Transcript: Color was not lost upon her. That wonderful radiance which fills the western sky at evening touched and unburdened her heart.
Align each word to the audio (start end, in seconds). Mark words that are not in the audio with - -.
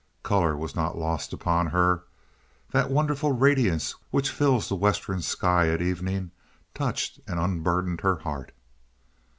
Color 0.23 0.57
was 0.57 0.75
not 0.75 0.97
lost 0.97 1.31
upon 1.31 1.67
her. 1.67 2.01
That 2.71 2.89
wonderful 2.89 3.33
radiance 3.33 3.93
which 4.09 4.31
fills 4.31 4.67
the 4.67 4.73
western 4.73 5.21
sky 5.21 5.67
at 5.69 5.79
evening 5.79 6.31
touched 6.73 7.19
and 7.27 7.39
unburdened 7.39 8.01
her 8.01 8.15
heart. 8.15 8.51